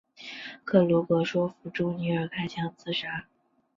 [0.65, 3.27] 克鲁格说服朱尼尔开枪自杀。